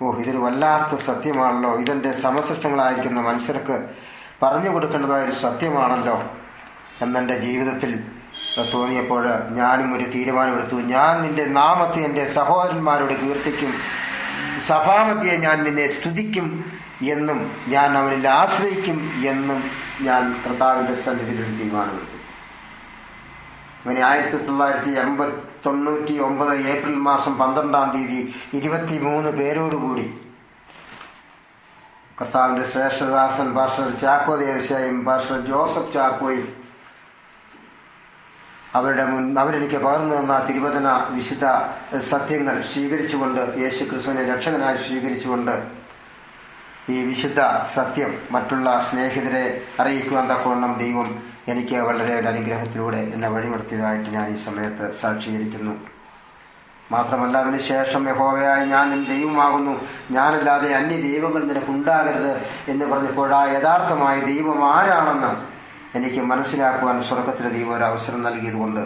ഓ 0.02 0.12
ഇതൊരു 0.12 0.38
വല്ലാത്ത 0.38 1.00
സത്യമാണല്ലോ. 1.00 1.78
ഇതെന്റെ 1.78 2.12
സമസൃഷ്ടങ്ങളായിരിക്കുന്ന 2.12 3.20
മനുഷ്യർക്ക് 3.20 3.88
പറഞ്ഞു 4.42 4.70
കൊടുക്കേണ്ടതായ 4.70 5.22
ഒരു 5.22 5.30
സത്യമാണല്ലോ 5.30 6.22
എന്നെന്റെ 7.02 7.38
ജീവിതത്തിൽ 7.38 8.04
തോന്നിയപ്പോൾ 8.74 9.24
ഞാനും 9.50 9.94
ഒരു 9.96 10.04
തീരുമാനമെടുത്തു. 10.04 10.76
ഞാൻ 10.76 11.22
നിന്റെ 11.22 11.44
നാമത്തെ 11.44 12.00
എന്റെ 12.00 12.28
സഹോദരന്മാരോട് 12.28 13.12
കീർത്തിക്കും 13.12 13.74
സഭാമത്തെ 14.66 15.36
ഞാൻ 15.36 15.64
നിന്നെ 15.64 15.86
സ്തുതിക്കും 15.86 16.46
എന്നും 17.00 17.52
ഞാൻ 17.68 17.98
അവനിൽ 17.98 18.28
ആശ്രയിക്കും 18.28 19.12
എന്നും 19.24 19.70
ഞാൻ 20.00 20.42
കർത്താവിന്റെ 20.46 20.94
സന്നിധിയിൽ 20.94 21.58
തീരുമാനമെടുത്തു. 21.58 22.14
അങ്ങനെ 23.84 24.00
ആയിരത്തി 24.00 24.36
തൊള്ളായിരത്തി 24.36 24.90
എൺപത്തി 24.90 25.42
തൊണ്ണൂറ്റി 25.66 26.18
ഒമ്പത് 26.18 26.54
ഏപ്രിൽ 26.54 26.94
മാസം 26.94 27.38
പന്ത്രണ്ടാം 27.38 27.92
തീയതി 27.92 28.34
ഇരുപത്തി 28.54 28.98
മൂന്ന് 28.98 29.30
പേരോടുകൂടി 29.30 30.20
കർത്താവിന്റെ 32.20 32.64
ശ്രേഷ്ഠദാസൻ 32.64 33.54
പാസ്റ്റർ 33.54 33.98
ചാക്കോ 34.00 34.36
ദേവശായും 34.36 35.04
പാസ്റ്റർ 35.04 35.40
ജോസഫ് 35.40 35.92
ചാക്കോയും 35.92 36.48
അവരുടെ 38.74 39.04
മുൻ 39.04 39.38
അവരെനിക്ക് 39.38 39.76
പകർന്നു 39.76 40.14
തന്ന 40.16 40.46
തിരുവചന 40.48 40.88
വിശുദ്ധ 41.10 41.46
സത്യങ്ങൾ 41.98 42.62
സ്വീകരിച്ചുകൊണ്ട് 42.62 43.58
യേശു 43.58 43.84
ക്രിസ്തുവിനെ 43.84 44.34
രക്ഷകനായി 44.34 44.76
സ്വീകരിച്ചുകൊണ്ട് 44.76 45.77
ഈ 46.92 47.04
വിശുദ്ധ 47.04 47.40
സത്യം 47.74 48.10
മറ്റുള്ള 48.30 48.68
സ്നേഹിതരെ 48.90 49.62
അറിയിക്കുവാൻ 49.80 50.24
തക്കവണ്ണം 50.30 50.78
ദൈവം 50.78 51.08
എനിക്ക് 51.48 51.76
വളരെ 51.88 52.14
ഒരു 52.20 52.26
അനുഗ്രഹത്തിലൂടെ 52.26 53.00
എന്നെ 53.14 53.28
വഴിമർത്തിയതായിട്ട് 53.28 54.10
ഞാൻ 54.10 54.26
ഈ 54.34 54.36
സമയത്ത് 54.44 54.86
സാക്ഷീകരിക്കുന്നു. 55.00 55.74
മാത്രമല്ല 56.92 57.36
അതിനുശേഷം 57.38 58.08
യഹോവയായി 58.08 58.66
ഞാൻ 58.66 58.84
നിൻ 58.90 59.04
ദൈവമാകുന്നു. 59.04 59.74
ഞാനല്ലാതെ 60.10 60.68
അന്യ 60.74 60.96
ദൈവങ്ങൾ 60.96 61.42
നിനക്കുണ്ടാകരുത് 61.44 62.32
എന്ന് 62.68 62.84
പറഞ്ഞപ്പോൾ 62.84 63.28
യഥാർത്ഥമായ 63.56 64.20
ദൈവം 64.20 64.60
ആരാണെന്ന് 64.74 65.32
എനിക്ക് 65.98 66.22
മനസ്സിലാക്കുവാൻ 66.22 67.02
സ്വർഗത്തിലെ 67.02 67.50
ദൈവം 67.50 67.74
ഒരു 67.76 67.84
അവസരം 67.84 68.22
നൽകിയതുകൊണ്ട് 68.22 68.82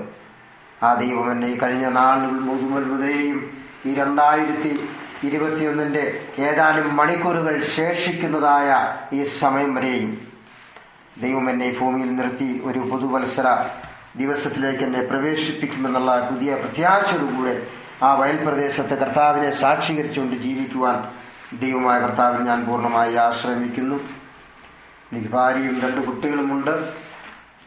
ആ 0.82 0.94
ദൈവം 0.94 1.30
എന്നെ 1.32 1.48
ഈ 1.48 1.58
കഴിഞ്ഞ 1.58 1.86
നാളിൽ 1.88 2.34
മുതുമൽ 2.48 2.84
മുതലേയും 2.84 3.38
ഈ 3.86 3.94
രണ്ടായിരത്തി 3.94 4.72
ഇരുപത്തിയൊന്നിന്റെ 5.24 6.24
ഏതാനും 6.38 6.96
മണിക്കൂറുകൾ 6.96 7.62
ശേഷിക്കുന്നതായ 7.64 8.68
ഈ 9.12 9.24
സമയം 9.24 9.74
വരെയും 9.74 10.28
ദൈവം 11.22 11.50
എന്നെ 11.50 11.76
ഭൂമിയിൽ 11.80 12.16
നിർത്തി 12.16 12.60
ഒരു 12.64 12.78
പുതുവത്സര 12.78 13.46
ദിവസത്തിലേക്ക് 14.16 14.84
എന്നെ 14.84 15.02
പ്രവേശിപ്പിക്കുമെന്നുള്ള 15.02 16.28
പുതിയ 16.30 16.54
പ്രത്യാശയോടുകൂടെ 16.54 17.66
ആ 18.02 18.14
വയൽ 18.14 18.36
പ്രദേശത്തെ 18.46 18.94
കർത്താവിനെ 18.94 19.50
സാക്ഷീകരിച്ചുകൊണ്ട് 19.50 20.36
ജീവിക്കുവാൻ 20.36 20.96
ദൈവമായ 21.60 22.00
കർത്താവിൽ 22.00 22.42
ഞാൻ 22.46 22.64
പൂർണമായി 22.66 23.14
ആശ്രമിക്കുന്നു 23.14 23.94
എനിക്ക് 25.12 25.28
ഭാര്യയും 25.28 25.80
രണ്ട് 25.80 26.00
കുട്ടികളുമുണ്ട്. 26.00 26.74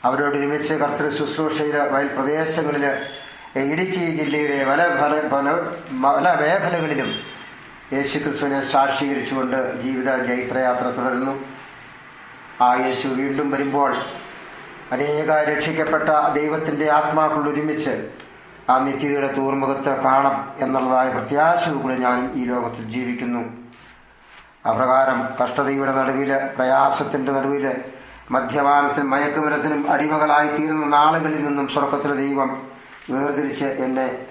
അവരോട് 0.04 0.38
ഒരുമിച്ച് 0.38 0.74
കർത്തൃ 0.74 1.10
ശുശ്രൂഷയിലെ 1.10 1.84
വയൽ 1.88 2.08
പ്രദേശങ്ങളിൽ 2.08 2.86
ഇടുക്കി 3.60 4.06
ജില്ലയുടെ 4.18 4.65
പല 4.70 4.88
പല 4.88 5.52
പല 6.04 6.36
മേഖലകളിലും 6.41 7.35
യേശുക്രിസ്തുവിനെ 7.93 8.62
സാക്ഷീകരിച്ചുകൊണ്ട് 8.62 9.82
ജീവിത 9.82 10.15
ജൈത്രയാത്ര 10.24 10.84
തുടരുന്നു. 10.84 11.45
ആ 12.62 12.76
യേശു 12.76 13.08
വീണ്ടും 13.08 13.52
വരുമ്പോൾ 13.52 13.95
അനേക 14.91 15.32
രക്ഷിക്കപ്പെട്ട 15.32 16.10
ദൈവത്തിന്റെ 16.34 16.89
ആത്മാക്കൾ 16.89 17.50
ഒരുമിച്ച് 17.50 18.10
ആ 18.69 18.80
നിത്യതയുടെ 18.80 19.36
തൂർമുഖത്ത് 19.38 20.04
കാണാം 20.04 20.54
എന്നുള്ളതായ 20.60 21.10
പ്രത്യാശ 21.10 21.69
കൂടെ 21.69 21.95
ഞാൻ 21.95 22.32
ഈ 22.36 22.45
ലോകത്തിൽ 22.45 22.89
ജീവിക്കുന്നു. 22.89 23.43
അപ്രകാരം 24.69 25.28
കഷ്ടതയുടെ 25.43 25.93
നടുവിൽ 25.93 26.32
പ്രയാസത്തിന്റെ 26.58 27.32
നടുവിൽ 27.32 27.82
മദ്യപാനത്തിനും 28.32 29.10
മയക്കുമരത്തിനും 29.10 29.91
അടിമകളായി 29.91 30.48
തീരുന്ന 30.48 30.86
നാളുകളിൽ 30.86 31.45
നിന്നും 31.45 31.67
സ്വർഗത്തിലെ 31.67 32.15
ദൈവം 32.15 32.69
വേർതിരിച്ച് 33.10 33.65
എന്നെ 33.65 34.26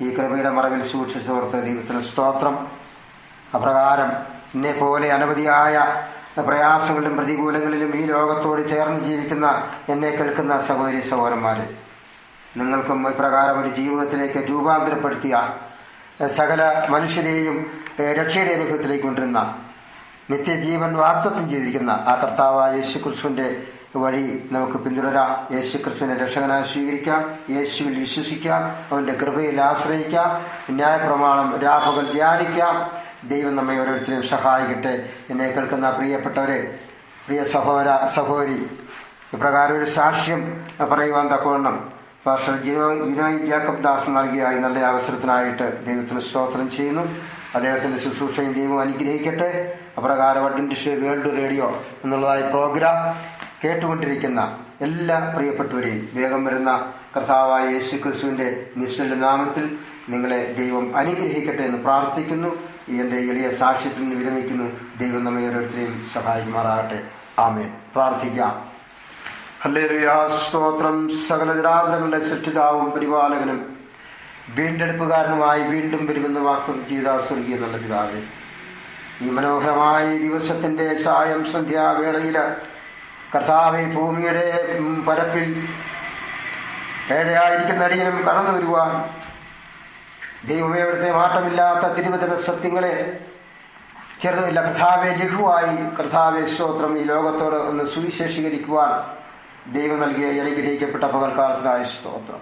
ഈ 0.00 0.10
കൃപയുടെ 0.10 0.50
മറവിൽ 0.50 0.82
സൂക്ഷിച്ചോർത്ത് 0.88 1.64
ദൈവത്തിന് 1.64 2.00
സ്തോത്രം. 2.00 2.68
അപ്രകാരം 3.54 4.12
എന്നെ 4.54 4.72
പോലെ 4.72 5.12
അനവധിയായ 5.12 6.02
പ്രയാസങ്ങളിലും 6.46 7.16
പ്രതികൂലങ്ങളിലും 7.16 7.96
ഈ 7.96 8.04
ലോകത്തോട് 8.04 8.68
ചേർന്ന് 8.68 9.04
ജീവിക്കുന്ന 9.04 9.68
എന്നെ 9.88 10.10
കേൾക്കുന്ന 10.10 10.60
സഹോദരി 10.60 11.00
സഹോദരന്മാർ 11.00 11.66
നിങ്ങൾക്കും 12.56 13.08
ഇപ്രകാരം 13.08 13.60
ഒരു 13.60 13.68
ജീവിതത്തിലേക്ക് 13.68 14.50
രൂപാന്തരപ്പെടുത്തിയ 14.50 15.48
സകല 16.36 16.86
മനുഷ്യരെയും 16.88 17.66
രക്ഷയുടെ 18.00 18.54
അനുഭവത്തിലേക്ക് 18.54 19.04
കൊണ്ടിരുന്ന 19.04 19.58
നിത്യജീവൻ 20.30 20.96
വാക്തത്വം 20.96 21.50
ചെയ്തിരിക്കുന്ന 21.50 21.90
ആ 21.90 22.14
കർത്താവായ 22.14 22.76
യേശു 22.76 22.98
ക്രിസ്തുവിന്റെ 22.98 23.62
വഴി 23.96 24.48
നമുക്ക് 24.52 24.78
പിന്തുടരാം. 24.78 25.54
യേശു 25.54 25.76
ക്രിസ്തുവിനെ 25.76 26.16
രക്ഷകനായി 26.16 26.72
സ്വീകരിക്കാം. 26.72 27.34
യേശുവിൽ 27.50 28.00
വിശ്വസിക്കാം. 28.00 28.76
അവന്റെ 28.92 29.12
കൃപയിൽ 29.12 29.60
ആശ്രയിക്കാം. 29.60 30.42
ന്യായപ്രമാണം 30.70 31.58
രാപകൽ 31.58 32.12
ധ്യാനിക്കാം. 32.12 33.07
ദൈവം 33.24 33.56
നമ്മെ 33.56 33.80
ഓരോരുത്തരെയും 33.80 34.22
സഹായിക്കട്ടെ. 34.22 35.08
എന്നെ 35.30 35.48
കേൾക്കുന്ന 35.48 35.90
പ്രിയപ്പെട്ടവരെ 35.90 36.78
പ്രിയ 37.26 37.44
സഹോദര 37.44 38.06
സഹോരി 38.14 38.66
ഇപ്രകാരം 39.34 39.76
ഒരു 39.76 39.84
സാക്ഷ്യം 39.84 40.64
പറയുവാൻ 40.92 41.28
തക്കവണ്ണം 41.28 41.92
പാസ്റ്റർ 42.26 42.62
ജിനോ 42.62 42.88
വിനോയ് 42.88 43.46
ജാക്കബ് 43.46 43.84
ദാസ് 43.84 44.10
നൽകിയ 44.10 44.48
ഈ 44.52 44.58
നല്ല 44.58 44.78
അവസരത്തിനായിട്ട് 44.78 45.86
ദൈവത്തിന് 45.86 46.20
സ്തോത്രം 46.20 46.70
ചെയ്യുന്നു. 46.70 47.02
അദ്ദേഹത്തിന്റെ 47.54 47.98
ശുശ്രൂഷയും 47.98 48.52
ദൈവം 48.52 48.80
അനുഗ്രഹിക്കട്ടെ. 48.80 49.78
അപ്രകാരം 49.98 50.44
അഡ്വന്റിസ്റ്റ് 50.44 50.90
വേൾഡ് 50.90 51.38
റേഡിയോ 51.38 51.84
എന്നുള്ളതായ 52.04 52.40
പ്രോഗ്രാം 52.40 52.96
കേട്ടുകൊണ്ടിരിക്കുന്ന 53.64 54.58
എല്ലാ 54.80 55.32
പ്രിയപ്പെട്ടവരെയും 55.36 56.08
വേഗം 56.14 56.44
വരുന്ന 56.44 56.92
കർത്താവായ 57.16 57.72
യേശു 57.72 57.96
ക്രിസ്തുവിന്റെ 57.96 58.66
നിശ്ചല 58.76 59.14
നാമത്തിൽ 59.14 59.76
നിങ്ങളെ 60.08 60.52
ദൈവം 60.52 60.96
അനുഗ്രഹിക്കട്ടെ 60.96 61.62
എന്ന് 61.62 61.78
പ്രാർത്ഥിക്കുന്നു. 61.78 62.67
എന്റെ 62.88 63.16
എളിയ 63.16 63.50
സാക്ഷ്യത്തിൽ 63.50 64.00
നിന്ന് 64.00 64.16
വിരമിക്കുന്നു 64.16 64.98
ദൈവം 64.98 65.24
നമ്മെ 65.24 65.48
ഓരോരുത്തരെയും 65.48 66.06
സഹായിക്കുമാറാകട്ടെ. 66.12 67.02
ആമേൻ. 67.38 67.72
പ്രാർത്ഥിക്കാം. 67.94 68.68
ഹല്ലേലൂയ. 69.62 70.28
സ്തോത്രം 70.48 71.10
സകല 71.28 71.52
ജരാതരങ്ങളുടെ 71.52 72.18
സൃഷ്ടിതാവും 72.18 72.90
പരിപാലകനും 72.90 73.76
വീണ്ടെടുപ്പുകാരനുമായി 74.48 75.62
വീണ്ടും 75.62 76.06
വരുമെന്ന് 76.06 76.40
വാക്തം 76.40 76.88
ചെയ്ത 76.88 77.02
സ്വർഗീയ 77.02 77.56
നല്ല 77.56 77.76
പിതാവേ. 77.76 78.22
ഈ 79.22 79.30
മനോഹരമായ 79.30 80.18
ദിവസത്തിന്റെ 80.18 80.94
സായം 80.94 81.44
സന്ധ്യാവേളയിൽ 81.44 82.38
കർത്താവ് 83.34 83.92
ഭൂമിയുടെ 83.92 84.78
പരപ്പിൽ 85.06 85.68
ഏഴയായിരിക്കുന്ന 87.12 87.84
അടിയനും 87.84 88.22
കടന്നു 88.22 88.50
വരുവാൻ 88.50 89.27
ദൈവമേ 90.46 90.80
അവിടുത്തെ 90.80 91.12
മാറ്റമില്ലാത്ത 91.12 91.92
തിരുവചന 91.92 92.34
സത്യങ്ങളെ 92.34 93.20
ചെറുതുമില്ല. 94.20 94.62
കർത്താവെ 94.62 95.10
ലഘുവായി 95.10 95.96
കർത്താവെ 95.96 96.46
സ്തോത്രം. 96.46 96.98
ഈ 96.98 97.02
ലോകത്തോട് 97.02 97.56
ഒന്ന് 97.56 97.84
സുവിശേഷീകരിക്കുവാൻ 97.84 99.18
ദൈവം 99.72 100.00
നൽകിയ 100.00 100.40
അനുഗ്രഹിക്കപ്പെട്ട 100.40 101.04
പകൽക്കാലത്തിനായ 101.04 101.82
സ്തോത്രം. 101.82 102.40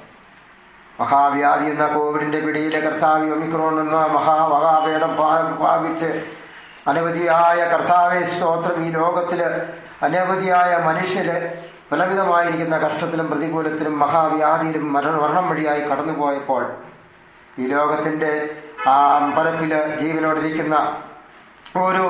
മഹാവ്യാധി 1.00 1.64
എന്ന 1.64 1.87
കോവിഡിന്റെ 1.87 2.40
പിടിയിലെ 2.40 2.80
കർത്താവി 2.80 3.30
ഒമിക്രോൺ 3.30 3.80
എന്ന 3.80 4.06
മഹാ 4.06 4.46
മഹാഭേദം 4.46 5.16
ഭാവിച്ച് 5.56 6.24
അനവധിയായ 6.87 7.64
കർത്താവെ 7.64 8.22
സ്തോത്രം. 8.22 8.85
ഈ 8.85 8.90
ലോകത്തിൽ 8.90 9.42
അനവധിയായ 10.02 10.76
മനുഷ്യര് 10.85 11.52
പലവിധമായിരിക്കുന്ന 11.92 12.76
കഷ്ടത്തിലും 12.78 13.26
പ്രതികൂലത്തിലും 13.26 13.98
മഹാവ്യാധിയിലും 13.98 14.92
മരണ 14.92 15.11
മരണം 15.11 15.50
വഴിയായി 15.50 15.80
കടന്നുപോയപ്പോൾ 15.80 16.86
ഈ 17.59 17.66
ലോകത്തിന്റെ 17.66 18.33
ആ 18.88 18.97
പരപ്പിൽ 19.37 19.73
ജീവനോടിരിക്കുന്ന 20.01 20.77
ഓരോ 21.77 22.05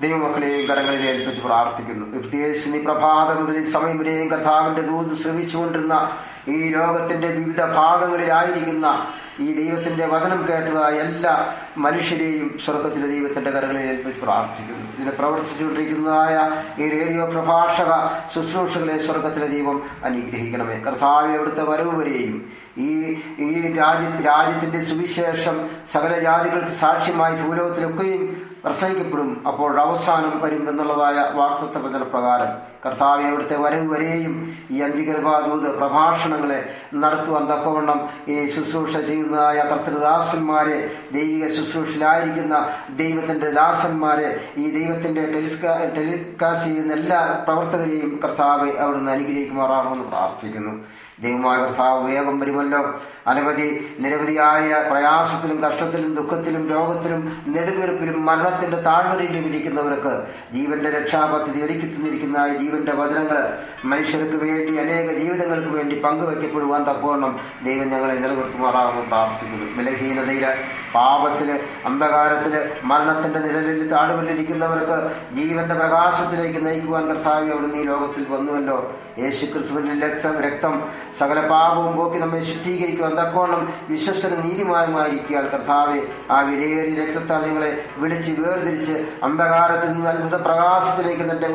ദൈവമക്കളെയും 0.00 0.68
കരങ്ങളിൽ 0.68 1.08
ഏൽപ്പിച്ച് 1.08 1.42
പ്രാർത്ഥിക്കുന്നു. 1.42 2.18
പ്രത്യേകിച്ച് 2.18 2.70
പ്രഭാതം 2.70 3.46
മുതൽ 3.46 3.64
സമയം 3.64 3.98
വരെയും 3.98 4.30
കർത്താവിന്റെ 4.30 4.82
ദൂത് 4.82 5.16
ശ്രമിച്ചുകൊണ്ടിരുന്ന 5.16 6.16
ഈ 6.48 6.68
ലോകത്തിന്റെ 6.68 7.28
വിവിധ 7.28 7.64
ഭാഗങ്ങളിലായിരിക്കുന്ന 7.64 9.06
ഈ 9.40 9.52
ദൈവത്തിന്റെ 9.52 10.06
വചനം 10.06 10.48
കേട്ടതായ 10.48 10.92
എല്ലാ 10.92 11.54
മനുഷ്യരെയും 11.76 12.58
സ്വർഗത്തിലെ 12.64 13.06
ദൈവത്തിന്റെ 13.06 13.50
കരങ്ങളിൽ 13.50 13.80
ഏൽപ്പിച്ച് 13.80 14.22
പ്രാർത്ഥിക്കുന്നു. 14.22 14.96
ഇതിനെ 14.96 15.10
പ്രവർത്തിച്ചുകൊണ്ടിരിക്കുന്നതായ 15.10 16.50
ഈ 16.82 16.90
റേഡിയോ 16.90 17.26
പ്രഭാഷക 17.26 17.90
ശുശ്രൂഷകളെ 18.34 18.98
സ്വർഗത്തിലെ 18.98 19.46
ദൈവം 19.46 19.82
അനുഗ്രഹിക്കണമേ. 20.04 20.78
കർത്താവ് 20.78 21.34
എവിടുത്തെ 21.34 21.62
വരവ് 21.62 22.00
വരെയും 22.00 22.52
ഈ 22.78 23.20
ഈ 23.38 23.76
രാജ്യ 23.76 24.22
രാജ്യത്തിന്റെ 24.22 24.84
സുവിശേഷം 24.84 25.70
സകല 25.92 26.18
ജാതികൾക്ക് 26.18 26.72
സാക്ഷ്യമായി 26.72 27.42
ഭൂലോകത്തിലൊക്കെയും 27.42 28.51
പ്രസംഗിക്കപ്പെടും. 28.64 29.42
അപ്പോൾ 29.46 29.80
അവസാനം 29.80 30.40
വരും 30.40 30.68
എന്നുള്ളതായ 30.68 31.14
വാക്തത്വ 31.14 31.80
വചന 31.86 32.02
പ്രകാരം 32.02 32.52
കർത്താവ് 32.86 33.22
അവിടുത്തെ 33.22 33.56
വരവ് 33.56 33.88
വരെയും 33.94 34.34
ഈ 34.70 34.80
അന്തികൃപാദൂത് 34.80 35.76
പ്രഭാഷണങ്ങളെ 35.76 36.74
നടത്തുവാൻ 36.94 37.44
തക്കവണ്ണം 37.50 38.08
ഈ 38.28 38.46
ശുശ്രൂഷ 38.46 38.96
ചെയ്യുന്നതായ 38.96 39.58
കർത്തൃദാസന്മാരെ 39.58 40.78
ദൈവിക 41.12 41.48
ശുശ്രൂഷയിലായിരിക്കുന്ന 41.48 42.56
ദൈവത്തിന്റെ 42.96 43.50
ദാസന്മാരെ 43.50 44.28
ഈ 44.56 44.70
ദൈവത്തിന്റെ 44.78 45.24
ടെലിസ്കാ 45.26 45.76
ടെലികാസ്റ്റ് 45.96 46.66
ചെയ്യുന്ന 46.66 46.92
എല്ലാ 46.92 47.44
പ്രവർത്തകരെയും 47.46 48.20
കർത്താവ് 48.24 48.70
അവിടുന്ന് 48.76 49.12
അനുഗ്രഹിക്കുമാറാണെന്ന് 49.12 50.04
പ്രാർത്ഥിക്കുന്നു. 50.04 50.74
ദൈവമായ 51.20 51.58
കർത്താവ് 51.58 52.06
വേഗം 52.06 52.40
വരുമല്ലോ. 52.40 53.00
അനവധി 53.26 53.96
നിരവധിയായ 53.98 54.88
പ്രയാസത്തിലും 54.90 55.62
കഷ്ടത്തിലും 55.62 56.14
ദുഃഖത്തിലും 56.14 56.68
രോഗത്തിലും 56.68 57.44
നെടുവീർപ്പിലും 57.48 58.26
മരണത്തിന്റെ 58.26 58.80
താഴ്വരയിലും 58.80 59.44
ഇരിക്കുന്നവർക്ക് 59.46 60.26
ജീവന്റെ 60.52 60.90
രക്ഷാപദ്ധതി 60.90 61.60
ഒരുക്കി 61.60 61.86
തന്നിരിക്കുന്ന 61.86 62.56
ജീവന്റെ 62.56 62.92
വചനങ്ങൾ 62.92 63.58
മനുഷ്യർക്ക് 63.84 64.36
വേണ്ടി 64.36 64.76
അനേക 64.76 65.10
ജീവിതങ്ങൾക്ക് 65.12 65.68
വേണ്ടി 65.68 66.00
പങ്കുവയ്ക്കപ്പെടുവാൻ 66.00 66.84
തക്കവണ്ണം 66.84 67.40
ദൈവം 67.64 67.88
ഞങ്ങളെ 67.88 68.14
നിലനിർത്തുമാറാകുമെന്ന് 68.14 69.06
പ്രാർത്ഥിക്കുന്നു. 69.06 69.82
ബലഹീനതയിൽ 69.82 70.46
പാപത്തിൽ 70.94 71.60
അന്ധകാരത്തിൽ 71.86 72.70
മരണത്തിന്റെ 72.84 73.38
നിഴലിൽ 73.38 73.88
താഴ്വരയിലിരിക്കുന്നവർക്ക് 73.88 75.10
ജീവന്റെ 75.34 75.74
പ്രകാശത്തിലേക്ക് 75.74 76.66
നയിക്കുവാൻ 76.66 77.06
കർത്താവ് 77.06 77.50
അവിടുന്ന് 77.50 77.76
ഈ 77.76 77.82
ലോകത്തിൽ 77.82 78.26
വന്നുവല്ലോ. 78.28 78.96
യേശു 79.18 79.46
ക്രിസ്തുവിന്റെ 79.46 80.06
രക്തം 80.06 80.40
രക്തം 80.40 80.82
സകല 81.18 81.38
പാപവും 81.46 81.92
പോക്കി 81.96 82.18
നമ്മെ 82.18 82.40
ശുദ്ധീകരിക്കുവാൻ 82.42 83.12
തക്കോണം 83.16 83.62
വിശ്വസന 83.88 84.34
നീതിമാനുമായിരിക്കാൻ 84.42 85.44
കർത്താവെ 85.46 85.98
ആ 86.30 86.38
വിലയേറിയ 86.40 86.96
രക്തത്താൽ 87.00 87.42
നിങ്ങളെ 87.42 87.70
വിളിച്ച് 87.98 88.32
വേർതിരിച്ച് 88.38 88.94
അന്ധകാരത്തിൽ 89.22 89.90
നിന്ന് 89.92 90.08
അത്ഭുത 90.08 90.38
പ്രകാശത്തിലേക്ക് 90.42 91.26
തന്റെ 91.30 91.50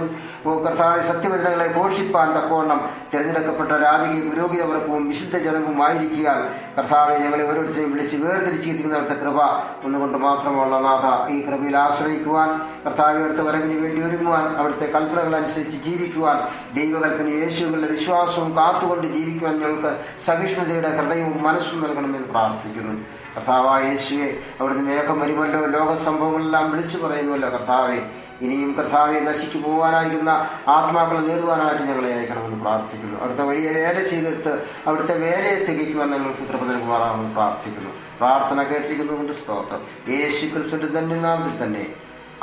കർത്താവെ 0.65 1.01
സത്യവചനങ്ങളെ 1.01 1.67
പോഷിപ്പാൻ 1.69 2.27
തക്കോണം 2.35 2.79
തിരഞ്ഞെടുക്കപ്പെട്ട 3.11 3.71
രാജകീയ 3.81 4.21
പുരോഹിതവർക്കും 4.27 5.07
വിശുദ്ധ 5.07 5.37
ജനവും 5.37 5.79
ആയിരിക്കാൻ 5.83 6.39
കർത്താവെ 6.77 7.15
ഞങ്ങളെ 7.19 7.43
ഓരോരുത്തരെയും 7.43 7.91
വിളിച്ച് 7.91 8.17
വേർതിരിച്ചിരിക്കുന്ന 8.17 8.95
അവിടുത്തെ 8.95 9.17
കൃപ 9.17 9.39
ഒന്നുകൊണ്ട് 9.83 10.17
മാത്രമുള്ള 10.17 10.77
നാഥ 10.79 11.05
ഈ 11.31 11.37
കൃപയിൽ 11.41 11.77
ആശ്രയിക്കുവാൻ 11.77 12.49
കർത്താവെ 12.85 13.19
അടുത്ത 13.23 13.41
വരവിന് 13.41 13.77
വേണ്ടി 13.81 14.01
ഒരുങ്ങുവാൻ 14.01 14.45
അവിടുത്തെ 14.57 14.87
കൽപ്പനകൾ 14.87 15.35
അനുസരിച്ച് 15.35 15.79
ജീവിക്കുവാൻ 15.87 16.37
ദൈവകൽപ്പന 16.75 17.27
യേശുവിന്റെ 17.37 17.89
വിശ്വാസവും 17.91 18.49
കാത്തുകൊണ്ട് 18.57 19.07
ജീവിക്കുവാൻ 19.09 19.46
ഞങ്ങൾക്ക് 19.51 20.01
സഹിഷ്ണുതയുടെ 20.25 20.97
ഹൃദയവും 20.97 21.43
മനസ്സും 21.43 21.83
നൽകണമെന്ന് 21.83 22.27
പ്രാർത്ഥിക്കുന്നു. 22.27 23.01
കർത്താവായ 23.37 23.83
യേശുവെ 23.83 24.37
അവിടുന്ന് 24.59 24.91
വേഗം 24.91 25.19
വരുമല്ലോ. 25.19 25.65
ലോക 25.65 25.95
സംഭവങ്ങളെല്ലാം 25.95 26.71
വിളിച്ചു 26.71 26.97
പറയുന്നുവല്ലോ 26.97 27.49
കർത്താവെ. 27.49 28.01
ഇനിയും 28.41 28.73
കർത്താവെ 28.73 29.19
നശിച്ചു 29.19 29.57
പോകാനായിരിക്കുന്ന 29.57 30.49
ആത്മാക്കളെ 30.67 31.19
നേടുവാനായിട്ട് 31.19 31.83
ഞങ്ങളെ 31.83 32.13
അയക്കണമെന്ന് 32.13 32.61
പ്രാർത്ഥിക്കുന്നു. 32.61 33.19
അവിടുത്തെ 33.19 33.43
വലിയ 33.43 33.69
വേല 33.69 34.07
ചെയ്തെടുത്ത് 34.07 34.65
അവിടുത്തെ 34.87 35.17
വേലയെ 35.19 35.65
തികയ്ക്കുവാൻ 35.65 36.11
ഞങ്ങൾക്ക് 36.11 36.39
കൃപ 36.39 36.63
നൽകുമാറാണെന്ന് 36.63 37.35
പ്രാർത്ഥിക്കുന്നു. 37.35 37.89
പ്രാർത്ഥന 38.17 38.63
കേട്ടിരിക്കുന്നതുകൊണ്ട് 38.63 39.33
സ്തോത്രം. 39.33 40.13
യേശു 40.13 40.45
ക്രിസ്തുവിന്റെ 40.45 40.99
തന്നെ 40.99 41.15
നാമത്തിൽ 41.15 41.63
തന്നെ. 41.63 41.87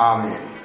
ആമേൻ. 0.01 0.64